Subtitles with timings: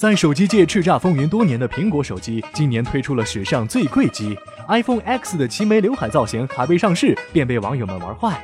[0.00, 4.34] 在手机界叱咤风云多年的苹果手机，今年推出了史上最贵机
[4.66, 8.42] iPhone X 的齐眉刘海造型还未上市，便被网友们玩坏。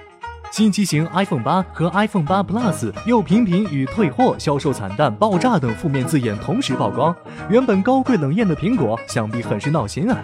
[0.50, 7.16] 新机型 iPhone 八和 iPhone 八 Plus 又频频与退货、销售惨淡、爆炸等负面字眼同时曝光，
[7.48, 10.22] 原本高贵冷艳的苹果，想必很是闹心啊！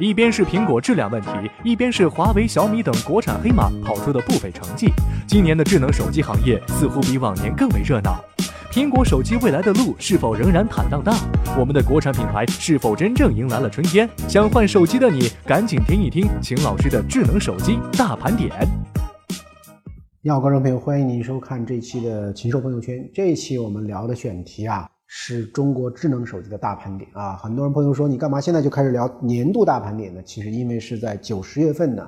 [0.00, 1.28] 一边是苹果质量问题，
[1.62, 4.88] 一边是华为、小米等国产黑马跑出的不菲成绩，
[5.26, 8.18] 今年的智能手机行业似乎比往年更为热闹。
[8.74, 11.14] 苹果手机未来的路是否仍然坦荡荡？
[11.56, 14.10] 我们的国产品牌是否真正迎来了春天？
[14.28, 18.50] 想换手机的你，赶紧听一听秦老师的智能手机大盘点。
[20.22, 23.08] 你好，观众朋友，欢迎您收看这期的秦兽朋友圈。
[23.14, 27.36] 这一期我们聊的选题啊，是中国智能手机的大盘点啊。
[27.36, 30.20] 很多人朋友说，你干嘛现在就开始聊年度大盘点呢？
[30.24, 32.04] 其实因为是在九十月份呢。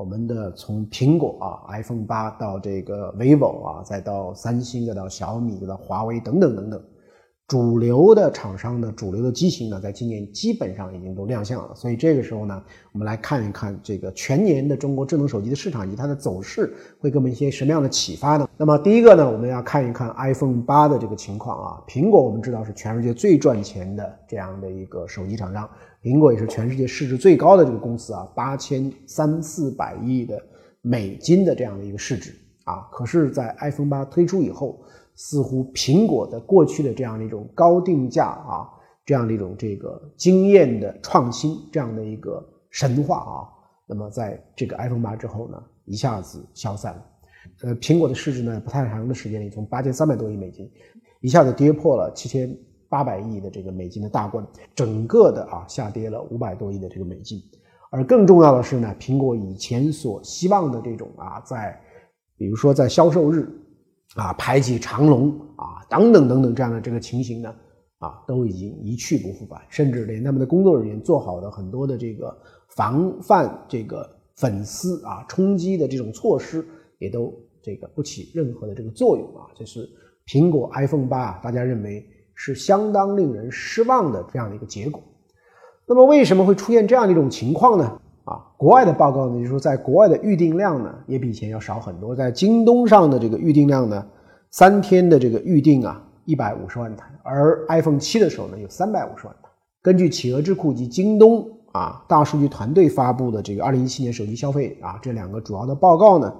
[0.00, 6.82] 我们的从苹果啊，iPhone 八到这个 vivo 啊，再到三星，再到小米，再到华为等等等等，
[7.50, 11.74] 主流的厂商的主流的机型呢，在今年基本上已经都亮相了。
[11.74, 12.62] 所以这个时候呢，
[12.92, 18.48] 我们来看一看这个全年的中国智能手机的市场以及它的走势，会给我们一些什么样的启发呢？
[18.56, 21.82] 那么第一个呢，我们要看一看 iPhone 八的这个情况啊。
[21.88, 25.68] 苹果我们知道是全世界最赚钱的这样的一个手机厂商。
[26.04, 30.40] 苹果也是全世界市值最高的这个公司啊，八千三四百亿的
[30.82, 32.86] 美金的这样的一个市值啊。
[32.92, 34.80] 可是，在 iPhone 八推出以后，
[35.22, 38.66] 似乎苹果的过去的这样的一种高定价啊，
[39.04, 43.36] 这样的一种这个惊艳的创新，这样的一个神话啊，
[43.86, 47.06] 那么在这个 iPhone 八之后呢，一下子消散了。
[47.64, 50.70] 呃，苹果的市值呢，不太长的时间里，从八千三百多亿美金，
[51.20, 52.56] 一下子跌破了七千。
[52.88, 57.40] 八百亿的这个美金的大关，整个的啊下跌了五百多亿的这个美金，
[57.92, 61.80] 而更重要的是呢，苹果以前所希望的这种啊，在
[62.36, 63.48] 比如说在销售日
[64.14, 67.54] 啊排起长龙啊等等等等这样的这个情形呢
[67.98, 72.36] 啊都已经一去不复返，甚至连他们的工作人员做好的很多的这个
[72.76, 76.66] 防范这个粉丝啊冲击的这种措施
[76.98, 79.88] 也都这个不起任何的这个作用啊，这是
[80.26, 82.06] 苹果 iPhone 八大家认为。
[82.42, 85.02] 是相当令人失望的这样的一个结果。
[85.86, 88.00] 那么为什么会出现这样的一种情况呢？
[88.24, 92.14] 啊，国外的报告呢，就是说在国外的预订量呢也比以前要少很多。
[92.14, 94.06] 在京东上的这个预订量呢，
[94.50, 99.48] 三天的这个预订啊一百五十万台，而 iPhone 七的时候呢有三百五十万台。
[99.82, 106.34] 根据企鹅智库及京东啊大数据团队发布的这个二零一七年手机消费啊这两个主要的报告呢，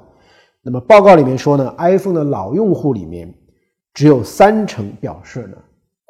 [0.62, 3.34] 那么报告里面说呢，iPhone 的老用户里面
[3.94, 5.56] 只有三成表示呢。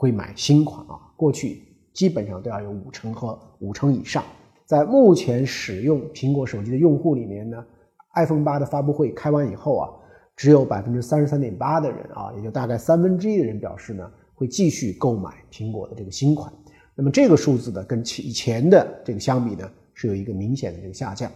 [0.03, 0.97] 会买新款啊？
[1.15, 4.25] 过去基本上都要有五成和五成以上。
[4.71, 7.57] 在目前使用苹果手机的用户里面呢
[8.15, 9.91] ，iPhone 八的发布会开完以后啊，
[10.37, 16.53] 只有百分之三十三点八的人啊，也就大概三分之一的人表示呢，会继续购买苹果的这个新款。
[16.95, 21.29] 那么这个数字呢，跟以前的这个相比呢，是有一个明显的这个下降。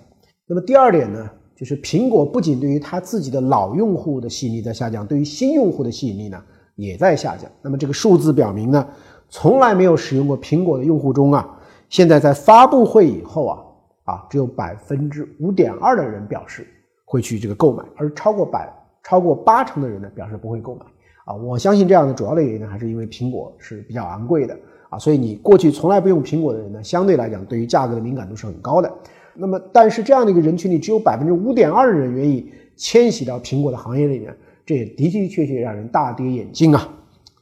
[0.47, 6.41] 那么第二点呢，就是苹果不仅对于它自己的老用户的吸引力在下降，对于新用户的吸引力呢？
[6.77, 7.51] 也在下降。
[7.63, 8.89] 那么这个数字表明呢，
[9.29, 13.59] 从来没有使用过苹果的用户中啊，现在在发布会以后啊
[14.05, 16.67] 啊，只有百分之五点二的人表示
[17.05, 18.73] 会去这个购买，而超过百
[19.03, 20.85] 超过八成的人呢表示不会购买
[21.25, 21.35] 啊。
[21.35, 24.59] 我相信这样的主要的原因呢，还是因为苹果是比较昂贵的
[24.91, 28.93] 啊，所以你过去从来不用苹果的人呢，相对来讲对于价格的敏感度是很高的。
[29.35, 34.37] 那么但是这样的一个人群里，只有百分之五点二的人愿意迁徙到苹果的行业里面。
[34.67, 36.89] 这也的的确确让人大跌眼镜啊。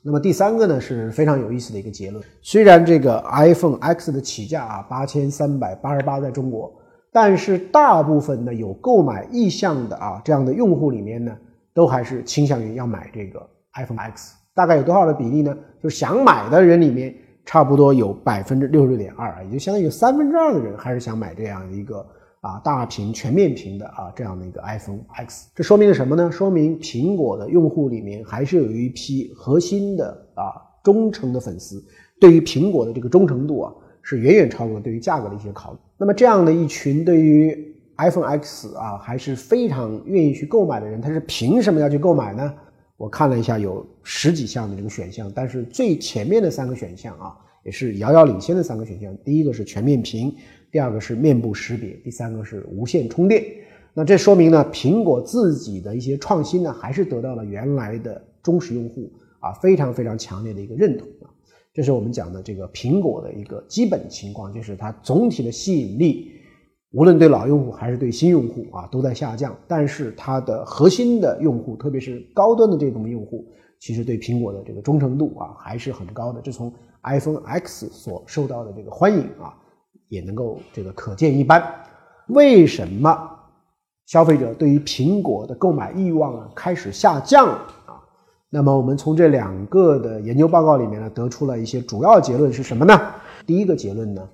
[0.05, 2.23] 那么第三个呢是非常有意思的一个结论。
[2.41, 6.73] 虽然这个 iPhone X 的起价啊八千三百八十八在中国，
[7.13, 11.37] 但是大部分的有购买意向的啊这样的用户里面呢，
[11.73, 13.41] 都还是倾向于要买这个
[13.75, 14.35] iPhone X。
[14.55, 15.57] 大概有多少的比例呢？
[15.83, 17.15] 就是想买的人里面，
[17.45, 22.05] 差不多有百分之六十六点二啊，也就相当于三分之二的人还是想买这样一个。
[22.43, 26.29] 啊，大屏全面屏的啊，这样的一个 iPhone X，这说明了什么呢？
[26.29, 30.51] 说明苹果的用户里面还是有一批核心的啊
[30.83, 31.81] 忠诚的粉丝，
[32.21, 33.73] 对于苹果的这个忠诚度啊，
[34.03, 35.79] 是远远超过对于价格的一些考虑。
[35.97, 37.57] 那么这样的一群对于
[37.97, 42.53] iPhone X 啊还是非常愿意去购买的人，他是凭什么要去购买呢？
[42.97, 49.17] 我看了一下，有十几项的这个选项，但是最前面的三个选项啊，也是遥遥领先的三个选项。
[49.25, 50.35] 第一个是全面屏。
[50.73, 53.45] 第二个是面部识别，第三个是无线充电。
[53.93, 61.29] 那这说明呢，苹果自己的一些创新呢，还是得到了原来的忠实用户啊非常非常强烈的一个认同啊。
[61.75, 66.31] 这是我们讲的这个苹果的一个基本情况，就是它总体的吸引力，
[66.93, 69.55] 无论对老用户还是对新用户啊，都在下降。
[69.69, 73.47] 但是它的核心的用户，特别是高端的这种用户，
[73.79, 76.41] 其实对苹果的这个忠诚度啊还是很高的。
[76.41, 76.73] 这从
[77.03, 79.53] iPhone X 所受到的这个欢迎啊，
[80.13, 81.65] 也能够这个可见一斑。
[82.29, 83.31] 为什么
[84.05, 87.55] 消费者对于苹果的购买欲望啊开始下降了
[87.87, 87.97] 啊？
[88.51, 93.01] 那么我们从这两个的研究报告里面呢，得出了一些主要结论是什么呢？
[93.47, 94.29] 第一个结论呢，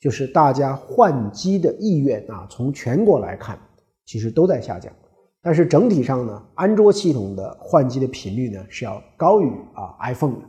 [0.00, 3.58] 就是大家换机的意愿啊，从全国来看，
[4.06, 4.92] 其实都在下降。
[5.42, 10.40] 但是整体上呢，安卓系统的换机的频率呢是要高于啊 iPhone 的。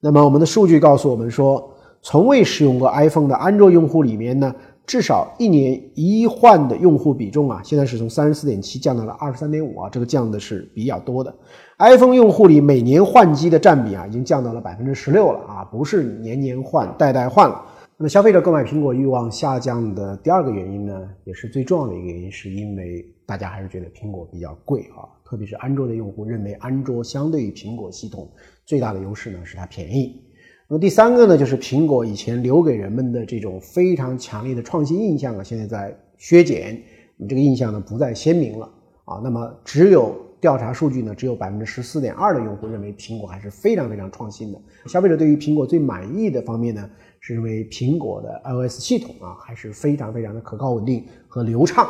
[0.00, 1.74] 那么我们的数据告诉我们说，
[2.10, 4.54] 从未使用过 iPhone 的安卓用户里面呢，
[4.86, 11.30] 至少一年一换的用户比重啊，现在是从三十四点七降到了二十三点五啊，这个降的是比较多的。
[11.76, 17.62] iPhone 用户里每年换机的占比啊，已经降到了百分之十六了啊，不是年年换、代代换了。
[17.98, 28.26] 那么消费者购买苹果欲望下降的第二个原因呢，也是最重要的一个原因，是因为大家还是觉得苹果比较贵啊，特别是安卓的用户认为安卓相对于苹果系统
[28.64, 30.22] 最大的优势呢是它便宜。
[30.70, 36.78] 那么第三个呢，就是苹果以前留给人们的这种非常强烈的创新印象啊，现在在削减，
[37.16, 38.68] 那么这个印象呢不再鲜明了
[39.06, 39.18] 啊。
[39.24, 44.60] 那么只有调查数据呢，只有百分之十四点二的用户认为苹果还是非常非常创新的。
[44.84, 46.86] 消费者对于苹果最满意的方面呢？
[47.18, 51.88] 是因为苹果的 iOS 系统啊，还是非常非常的可靠、稳定和流畅。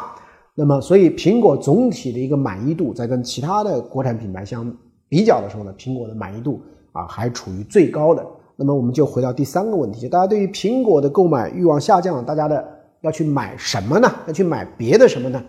[0.54, 4.72] 那么，所以苹果总体的一个满意度，在跟其他的国产品牌相
[5.08, 8.24] 比较的时候呢，苹果的满意度啊，还处于最高的。
[8.58, 12.68] 那么，我们就回到第三个问题，就大家对于苹果的购买欲望下降，大家的
[13.02, 14.12] 要去买什么呢？
[14.26, 15.40] 要去买别的什么呢？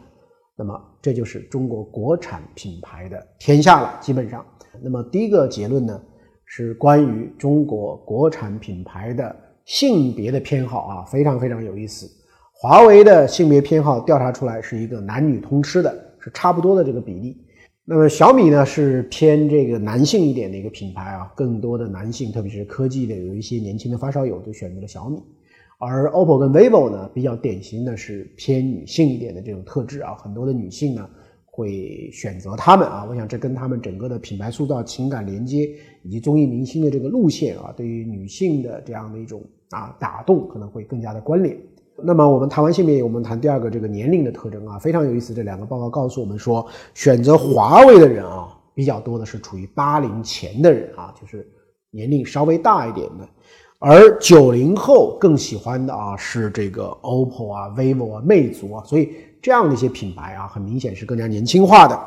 [0.55, 3.97] 那么，这就是中国国产品牌的天下了。
[3.99, 4.45] 基本上，
[4.83, 5.99] 那么第一个结论呢，
[6.45, 9.35] 是关于中国国产品牌的。
[9.65, 12.09] 性别的偏好啊，非常非常有意思。
[12.51, 17.37] 华为的性别偏好调查出来是一个男女通吃的，是差不多的这个比例。
[17.91, 25.19] 那么小米呢是偏这个男性一点的一个品牌啊，更多的男性，特别是科技的有一些年轻的发烧友都选择了小米。
[25.79, 31.09] 而 OPPO 跟 vivo 呢，比较典型的是偏女性一点的这种特质啊，很多的女性呢
[31.45, 33.07] 会选择他们啊。
[33.09, 35.67] 我想这跟他们整个的品牌塑造、情感连接
[36.03, 39.41] 以及综艺明星的这个路线啊，对于女性的这样的一种。
[39.71, 41.55] 啊，打动可能会更加的关联。
[42.03, 45.33] 那么我们谈完性别，我们谈第二个这个年龄的特征啊，非常有意思。
[45.33, 51.47] 这两个报告告诉我们说，选择华为的人啊，比较多的是处于八零前的人啊，就是
[51.91, 53.27] 年龄稍微大一点的。
[53.79, 61.97] 而九零后更喜欢的啊是这个 OPPO 啊、vivo 啊、魅族啊，所以这样的一些品牌啊，很明显是更加年轻化的。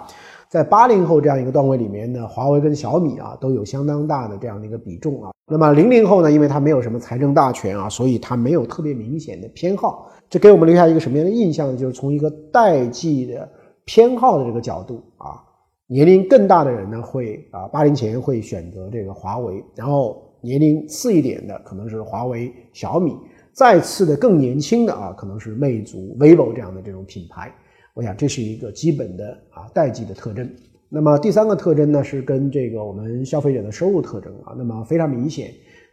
[0.52, 5.32] 在八零后这样一个段位里面呢，华为跟小米啊都有相当大的这样的一个比重啊。
[5.50, 10.10] 那么零零后呢，因为他没有什么财政大权啊，所以他没有特别明显的偏好。
[10.28, 11.76] 这给我们留下一个什么样的印象呢？
[11.78, 13.48] 就是从一个代际的
[13.86, 15.40] 偏好的这个角度啊，
[15.86, 23.16] 年龄更大的人呢会啊八零前会选择这个华为，然后年龄次一点的可能是华为、小米，
[23.54, 27.50] 再次的更年轻的啊可能是魅族、vivo 这样的这种品牌。
[27.94, 30.48] 我想这是一个基本的啊代际的特征。
[30.88, 34.54] 那么第三个特征呢，是跟这个我们消费者的收入特征啊。
[34.56, 35.50] 那么非常明显，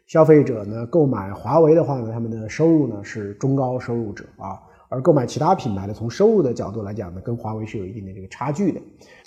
[0.07, 8.79] 消费者呢购买华为的话呢，他们的收入呢是中高收入者啊，而购买其他品牌的，从收入的角度来讲呢，跟华为是有一定的这个差距的。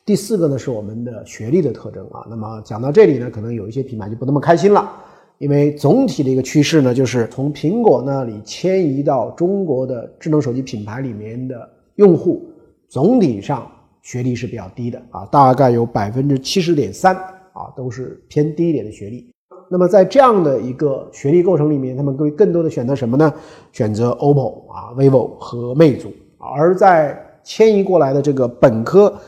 [0.04, 2.26] 第四个呢是我们的学历的特征啊。
[2.28, 4.90] 那么讲到这里呢，可能有一些品牌就不那么开心了，
[5.38, 12.46] 因为总体的一个趋势呢，就是从苹果那里迁移到中国的智能手机品牌里面的用户。
[12.92, 13.66] 总体上
[14.02, 17.16] 学历是比较低的啊，大概有百分之七十点三
[17.54, 19.32] 啊，都是偏低一点的学历。
[19.70, 23.32] 那么在这样的一个学历构成里面，他们会更多的选择什么呢？
[23.72, 26.12] 选择 OPPO 啊、vivo 和魅族。
[26.36, 29.18] 而在迁移过来的这个本科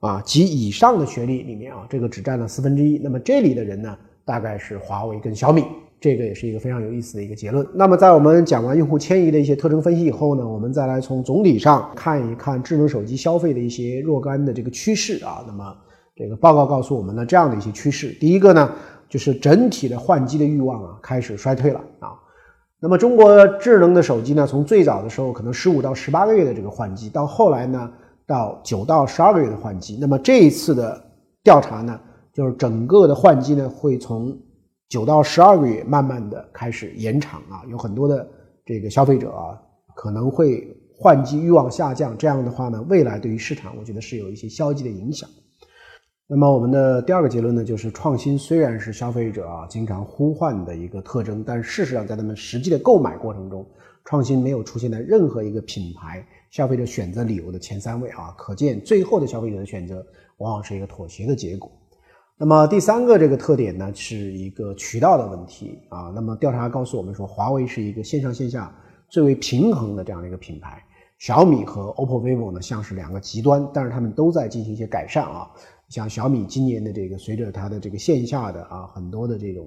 [0.00, 2.98] 啊及以上的学历里面啊，这个只占了四分之一。
[2.98, 5.62] 那么这里的人呢，大概是华为跟小米。
[6.02, 7.64] 这个也是一个非常有意思的一个结论。
[7.72, 15.44] 那么，在我们讲完用户迁移的一些特征分析以后呢，我们再来从总体上看一看智能手机消费的一些若干的这个趋势啊。
[15.46, 15.72] 那么，
[16.16, 18.08] 这个报告告诉我们呢，这样的一些趋势。
[18.18, 18.68] 第一个呢，
[19.08, 22.18] 就是整体的换机的欲望啊开始衰退了啊。
[22.80, 27.88] 那么，中国智能的手机呢，从最早的时候可能十五到十八个月的这个换机，到后来呢，
[28.26, 29.96] 到九到十二个月的换机。
[30.00, 31.00] 那么这一次的
[31.44, 32.00] 调查呢，
[32.34, 34.36] 就是整个的换机呢会从
[34.92, 38.28] 九到十二个月，慢慢的开始延长啊，有很多的
[38.62, 39.58] 这个消费者啊，
[39.96, 42.14] 可能会换机欲望下降。
[42.18, 45.26] 这样的话呢，未来对于市场，我觉得是有一些消极的影响。
[46.26, 53.66] 那么我们的第二个结论呢，就是创新虽然是消费者啊经常呼唤的一个特征，但事实上在他们实际的购买过程中，
[54.04, 58.34] 创新没有出现在任何一个品牌消费者选择理由的前三位啊。
[58.36, 60.04] 可见最后的消费者的选择
[60.36, 61.72] 往往是一个妥协的结果。
[62.44, 66.10] 那么第三个这个特点呢，是一个渠道的问题啊。
[66.12, 68.74] 那么调查告诉我们说，华为是一个线上线下
[69.08, 70.82] 最为平衡的这样的一个品牌。
[71.18, 75.48] 小米和 OPPO、vivo 呢，像是两个极端，但是他们都在进行一些改善啊。
[75.88, 79.64] 像小米今年的这个，随着它的这个线下的啊很多的这种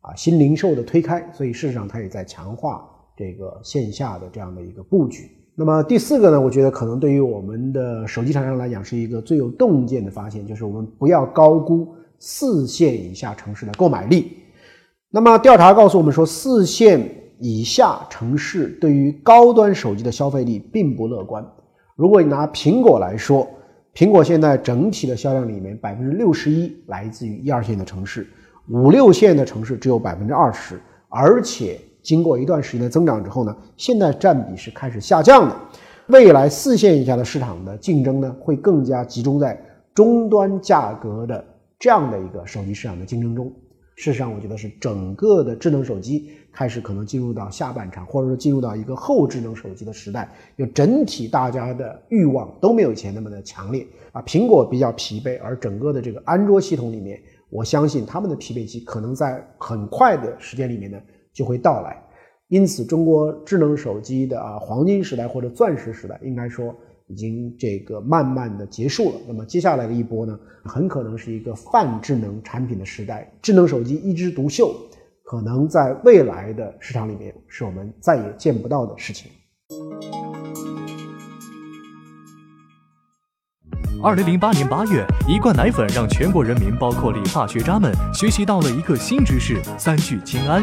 [0.00, 5.28] 啊新零售的推开，所以事实上它也在强化这个线下的这样的一个布局。
[5.56, 11.92] 那么第四个呢，我觉得可能对于我们的手机厂商来讲是一个最有洞见的发现，就是我们不要高估
[12.24, 14.38] 四线以下城市的购买力。
[15.10, 17.18] 那么调查告诉我们说，四线。
[17.44, 21.44] 以下城市对于高端手机的消费力并不乐观。
[21.96, 23.44] 如果你拿苹果来说，
[23.92, 28.28] 苹果现在整体的销量里面，百分之六十一来自于一二线的城市，
[28.68, 30.80] 五六线的城市只有百分之二十。
[31.08, 35.56] 而且经过一段时间的增长之后呢，现在占比是开始下降的。
[36.06, 39.60] 未来四线以下的市场的竞争呢，会更加集中在
[39.92, 41.44] 终端价格的
[41.82, 43.52] 这样的一个手机市场的竞争中。
[43.96, 50.30] 事实上，我觉得是整个的智能手机开始可能进入到下半场，或者说进入到一个后智能手机的时代。
[50.56, 54.22] 就整体大家的欲望都没有以前那么的强烈啊。
[54.22, 57.20] 苹果比较疲惫，而整个的这个安卓系统里面，
[57.50, 61.00] 我相信他们的疲惫期可能在很快的时间里面呢
[61.32, 62.00] 就会到来。
[62.46, 66.72] 因此，中国智能手机的啊黄金时代或者钻石时代，应该说。
[67.12, 74.74] 已经这个慢慢的结束了，那么接下来的一波呢，很可能是一个泛智能产品的时代，智能手机一枝独秀，
[75.22, 79.30] 可能在未来的市场里面是我们再也见不到的事情。
[84.02, 90.62] 二零零八年八月，一罐奶粉让全国人民，包括理发学渣们，学习到了一个新知识：三聚氰胺。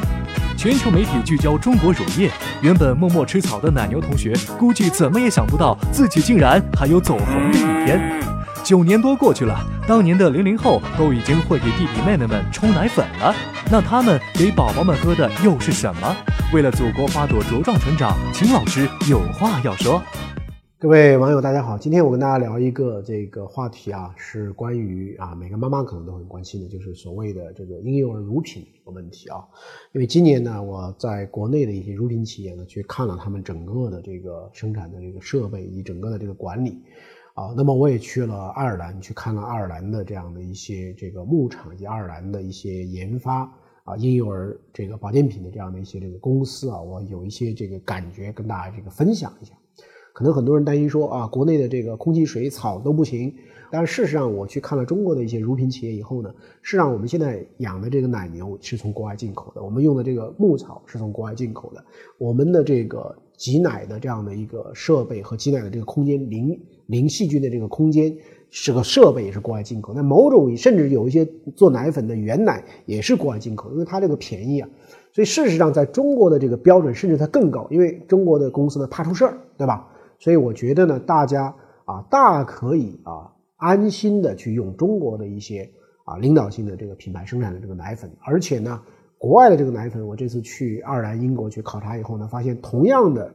[0.59, 2.29] 全球媒体聚焦中国乳业，
[2.61, 8.21] 原本默默吃草的奶牛同学，估计怎么也想不到自己竟然还有走红的一天。
[8.61, 13.33] 九年多过去了，当年的零零后都已经会给弟弟妹妹们冲奶粉了，
[13.71, 16.13] 那他们给宝宝们喝的又是什么？
[16.51, 20.03] 为了祖国花朵茁壮成长，秦老师有话要说。
[20.81, 29.45] 各位网友，大家好，今天我跟大家聊一个这个话题啊，是关于啊每个妈妈可能都很关心的，就是所谓的这个婴幼儿乳品的问题啊。
[29.91, 36.81] 因为今年呢，我在国内的一些乳品企业呢，去看了他们整个的这个生产的这个设备以及整个的这个管理
[37.33, 37.53] 啊。
[37.57, 43.41] 那么我也去了爱尔兰，去看了爱尔兰的这样的一些这个牧场以及爱尔兰的一些研发
[43.83, 49.53] 啊婴幼儿这个保健品的这样的一些这个公司啊，我有一些这个感觉跟大家这个分享一下。
[50.19, 53.33] 可能很多人担心说啊，国内的这个空气、水、草都不行。
[53.71, 56.29] 但是事实上，我去看了中国的一些乳品企业以后呢，
[56.61, 61.81] 事实上我们现在养的这个奶牛是从国外进口的，我们用的这个牧草是从国外进口的，
[62.17, 68.13] 我们的这个挤奶的这样的一个设备和挤奶的这个空间，零零细菌的这个空间，
[68.49, 69.93] 这个设备也是国外进口。
[69.93, 74.67] 那某种甚至有一些做奶粉的原奶也是国外进口，因为它这个便宜啊。
[75.13, 79.87] 所以事实上，在中国的这个标准甚至它更高，因为中国的公司呢怕出事儿，对吧？
[80.19, 85.67] 所以我觉得呢，大家啊，大可以啊，安心的去用中国的一些
[86.05, 88.81] 啊领导性的这个品牌生产的这个奶粉，而且呢，
[89.17, 93.33] 国外的这个奶粉，我这次去爱尔兰、英国去考察以后呢，发现同样的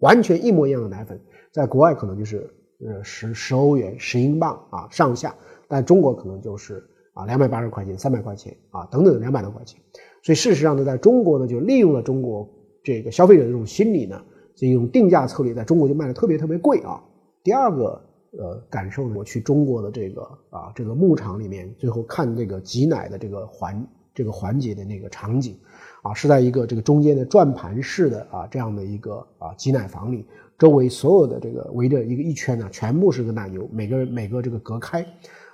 [0.00, 1.18] 完全一模一样的奶粉，
[1.52, 2.48] 在国外可能就是
[2.86, 5.34] 呃十十欧元、十英镑啊上下，
[5.68, 6.84] 但中国可能就是
[7.14, 9.80] 啊两百八十块钱、三百块钱啊等等两百多块钱。
[10.22, 12.48] 所以事实上呢，在中国呢，就利用了中国
[12.82, 14.22] 这个消费者的这种心理呢。
[14.54, 17.02] 这种定价策略在中国就卖的特别特别贵啊。
[17.42, 18.00] 第二个
[18.38, 25.56] 呃感受，我去中国的这个啊这个牧场里面，最后看这个挤奶的这个环这个环节的那个场景，
[26.02, 30.24] 啊是在一个这个中间的转盘式的啊这样的一个啊挤奶房里，
[30.58, 35.04] 周围所有的这个围着一个一圈呢，全部是个奶牛，每个每个这个隔开，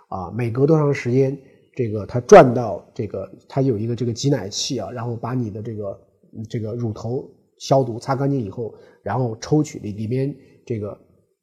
[0.09, 1.37] 啊每隔多长时间，
[1.75, 6.01] 这个它转到这个它有一个这个挤奶器啊，然后把你的这个
[6.49, 7.29] 这个乳头。
[7.61, 10.99] 消毒擦干净以后，然后抽取里里面这个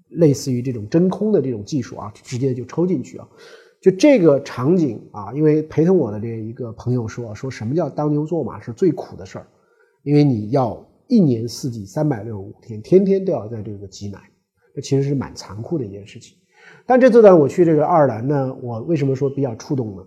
[0.09, 3.29] 类似于这种真空的这种技术啊，直接就抽进去啊。
[3.79, 9.47] 就这个场景啊，因为陪同我的这一个朋友说，说什么叫当牛做马是最苦的事儿，
[10.01, 14.19] 因为你要一年四季三百六十五天，天天都要在这个挤奶，
[14.73, 16.35] 这其实是蛮残酷的一件事情。
[16.87, 20.01] 但这次呢，我去这个爱尔兰呢，我为什么说比较触动呢？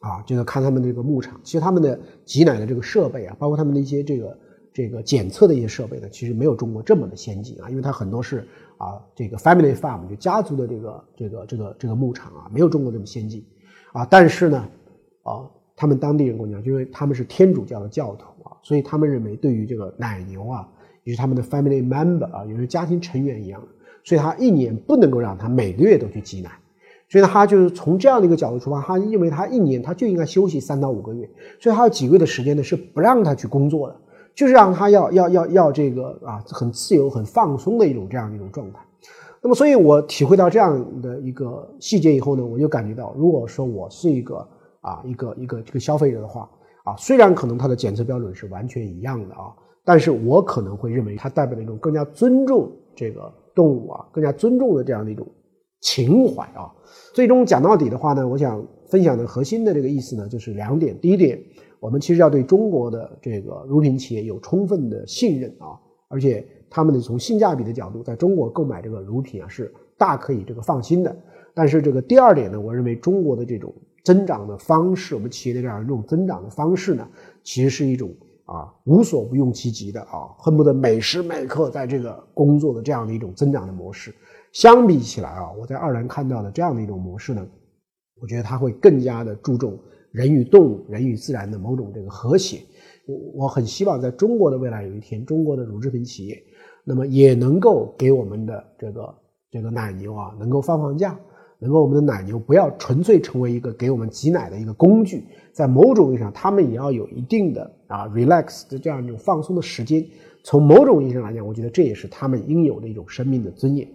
[0.00, 4.38] 啊，这个看他们这个牧场，其实他们的挤奶的这个设备啊，包括他们的一些这个。
[4.76, 13.42] 这个检测的一些设备呢，其实没有中国这么的先进啊，因为它很多是啊，这个 family farm 就家族的这个这个这个这个牧场啊，没有中国这么先进
[13.94, 14.04] 啊。
[14.04, 14.68] 但是呢，
[15.22, 20.68] 啊，他们当地人跟我讲，因为他们是天主教的教徒啊，所以他们认为对于这个奶牛啊，
[21.04, 23.62] 也是他们的 family member 啊，也是家庭成员一样，
[24.04, 26.50] 所以他一年不能够让他每个月都去挤奶，
[27.08, 31.26] 所以呢，他就是从这样的一个角度出发，他认为他一年他就应该休息三到五个月，
[31.58, 33.96] 所以他有几个月的时间呢是不让他去工作的，
[34.36, 38.78] 就是让他要要要要这个啊很自由、很放松的一种这样的一种状态。
[39.42, 44.46] 那么，所以我体会到这样的一个细节以后呢，我就感觉到，如果说我是一个
[44.80, 46.48] 啊一个一个这个消费者的话，
[46.84, 55.26] 啊，虽然可能它的检测标准是完全一样的啊，但是我可能会认为它代表了一种更加尊重这个动物啊，更加尊重的这样的一种
[55.80, 56.70] 情怀啊。
[57.14, 60.98] 最终讲到底的话呢，我想分享的核心的这个意思呢，就是两点。
[61.00, 61.40] 第一点，
[61.80, 65.78] 我们其实要对中国的这个乳品企业有充分的信任啊，
[66.08, 66.46] 而且。
[66.68, 71.16] 他们呢，从性价比的角度，在中国购买这个乳品啊，是大可以这个放心的。
[71.54, 73.72] 但是这个第二点呢，我认为中国的这种
[74.04, 77.08] 增长的方式，我们企业的这样一种增长的方式呢，
[77.44, 78.12] 其实是一种
[78.46, 84.12] 啊无所不用其极的啊，恨不得每时每刻在这个工作的这样的一种增长的模式。
[84.52, 87.46] 相比起来啊，我在二兰看到的这样的一种模式呢，
[88.20, 89.78] 我觉得它会更加的注重
[90.16, 92.62] 人与动物、人与自然的某种这个和谐。
[93.04, 96.42] 我我很希望在中国的未来有一天，中国的乳制品企业。
[96.84, 99.14] 那么也能够给我们的这个
[99.50, 101.18] 这个奶牛啊，能够放放假，
[101.58, 110.02] 能够我们的奶牛不要纯粹成为一个给我们挤奶的一个工具，在某种意义上，他们也要有一定的啊 relax 的这样一种放松的时间。
[110.42, 113.86] 从某种意义上来讲，我觉得这也是他们应有的一种生命的尊严。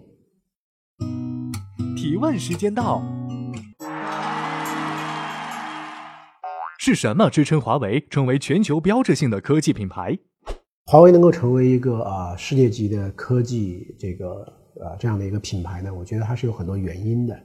[1.96, 3.02] 提问时间到，
[6.84, 10.18] 是什么支撑华为成为全球标志性的科技品牌？
[10.86, 14.42] 华为能够成为一个啊世界级的科技这个
[14.80, 17.36] 啊这样的一个品牌呢，我觉得它是有很多原因的，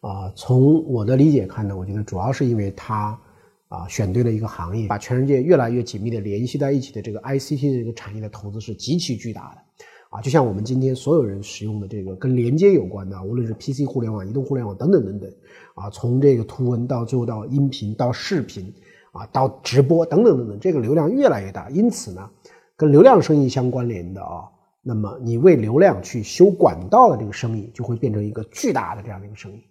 [0.00, 3.20] 啊，从我的理解看呢，我觉得主要是因为它
[3.68, 15.30] 啊选对了一个行业，把全世界越来越紧密的联系在一起的这个 ICT 的这个产业的投资是极其巨大的，啊，就像我们今天所有人使用的这个跟连接有关的，无论是 PC 互联网、移动互联网等等等等，
[15.74, 18.70] 啊，从这个图文到最后到音频到视频，
[19.12, 22.30] 啊，到直播等等等等，这个流量越来越大，因此呢。
[22.74, 24.42] 跟流量生意相关联的啊，
[24.82, 29.62] 那么你为流量去修管道的这个生意就会变成一个巨大的这样的一个生意，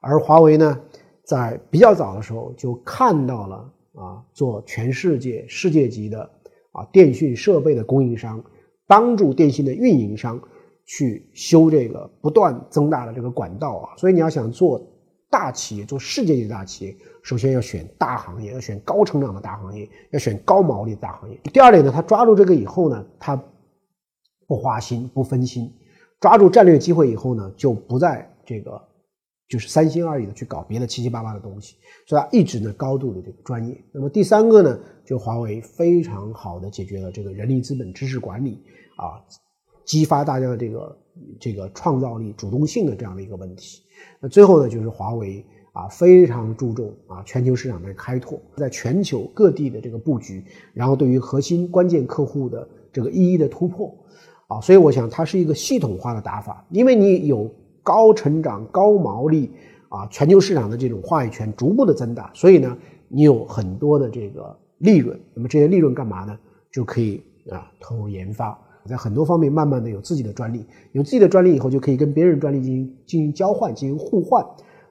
[0.00, 0.80] 而华为呢，
[1.22, 6.28] 在比较早的时候就看到了啊，做全世界世界级的
[6.72, 8.42] 啊电讯设备的供应商，
[8.86, 10.40] 帮助电信的运营商
[10.84, 14.80] 去修这个不断增大的这个管道啊，所以你要想做。
[15.28, 21.38] 大企业做世界级的大企业，首先要选大行业，要选高成长的大行业，要选高毛利的大行业。
[21.52, 23.36] 第二点呢，他抓住这个以后呢，他
[24.46, 25.70] 不花心不分心，
[26.20, 28.80] 抓住战略机会以后呢，就不再这个
[29.48, 33.76] 就是三心二意的去搞别的七七八八的东西，所以他一直呢高度的这个专业。
[33.92, 38.62] 那么第三个呢，就华为非常好的解决了这个人力资本知识管理
[38.96, 39.22] 啊，
[39.84, 40.98] 激发大家的这个
[41.38, 43.82] 这个创造力主动性的这样的一个问题。
[44.20, 53.94] 那最后呢，就是华为啊，非常注重啊全球市场的开拓，在全球各地的这个布局，然后对于核心关键客户的这个一一的突破，
[54.48, 57.48] 啊，所以我想它是一个系统化的打法，因为你有
[57.86, 59.52] 高成长、高毛利
[59.88, 66.36] 啊，全球市场的这种话语权逐步的增大，所以呢，你有很多的这个利润，那么这些利润干嘛呢？
[66.72, 68.58] 就可以啊投入研发。
[68.86, 74.44] 在很多方面，慢慢的有自己的专利，有自己的专利以后，就可以跟别人专利进行进行交换、进行互换，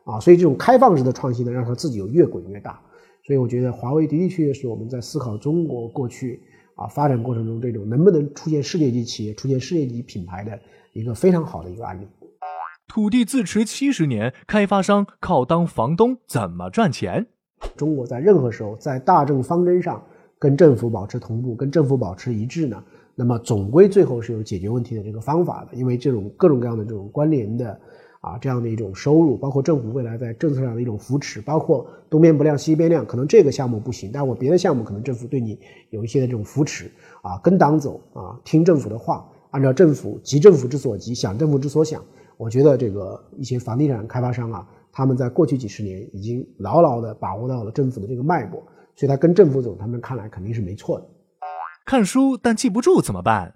[0.06, 2.80] 啊，所以这种开放式的创新呢，让它自己有越滚越大。
[3.26, 6.40] 所以我觉得华为的的确确是我们在思考中国过去
[6.76, 10.58] 啊发展过程中这种能不能出现世界级企业、出现世界级品牌的
[10.94, 12.08] 一个非常好的一个案例。
[12.88, 17.28] 土地自持七十年，开发商靠当房东怎么赚钱？
[17.76, 20.02] 中国在任何时候在大政方针上
[20.38, 22.82] 跟政府保持同步，跟政府保持一致呢？
[23.16, 27.78] 那么总归最后是有解决问题的这个方法的，因为这种各种各样的这种关联的
[28.22, 35.58] 啊这样的一种收入，包括政府未来在政策上的一种扶持，包括东边不亮西边亮，可能这个项目不行，但我别的项目可能政府对你
[35.90, 36.92] 有一些的这种扶持
[37.24, 42.04] 啊，跟党走啊，听政府的话，按照政府急政府之所急，想政府之所想，
[42.38, 48.62] 我觉得这个一些房地产开发商啊，他们在过去几十年已经牢牢的把握到了政府的这个脉搏，
[48.96, 51.06] 所以他跟政府走，他们看来肯定是没错的。
[51.86, 53.54] 看书但记不住怎么办？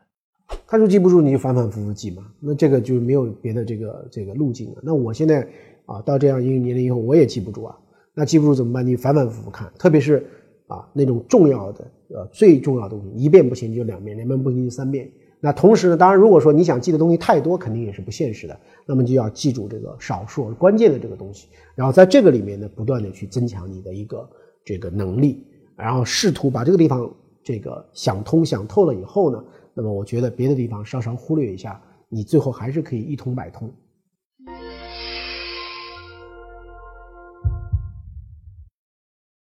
[0.66, 4.78] 看书记不住你就反反复复记嘛，那这个就没有别的这个这个路径了。
[4.82, 5.48] 那我现在
[5.86, 7.78] 啊到这样一个年龄以后我也记不住啊，
[8.14, 8.86] 那记不住怎么办？
[8.86, 10.26] 你反反复复看，特别是
[10.68, 15.10] 啊那种重要的呃最重要的东西，一遍不行就两遍，两遍不行就三遍。
[15.40, 24.30] 那同时呢，当然如果说你想记的东西太多，肯定也是不现实的，那么就要记住这个少数关键的这个东西，然后在这个里面呢不断的去增强你的一个
[24.64, 27.10] 这个能力，然后试图把这个地方。
[27.42, 33.72] 这个想通想透了以后呢，那么我觉得别的地方稍稍忽略一下，你最后还是可以一通百通。